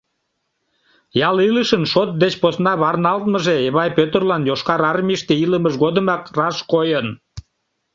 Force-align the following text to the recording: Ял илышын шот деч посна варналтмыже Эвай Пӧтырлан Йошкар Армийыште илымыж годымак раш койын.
Ял 1.27 1.37
илышын 1.47 1.83
шот 1.91 2.09
деч 2.21 2.33
посна 2.41 2.73
варналтмыже 2.81 3.55
Эвай 3.67 3.89
Пӧтырлан 3.97 4.41
Йошкар 4.49 4.81
Армийыште 4.91 5.33
илымыж 5.43 5.73
годымак 5.83 6.23
раш 6.37 6.57
койын. 6.71 7.07